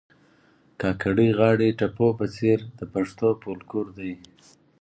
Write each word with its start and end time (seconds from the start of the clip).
کاکړۍ 0.81 1.29
غاړي 1.37 1.69
ټپو 1.79 2.07
په 2.19 2.25
څېر 2.35 2.59
د 2.79 2.81
پښتو 2.93 3.27
فولکور 3.41 3.87
دي 3.97 4.13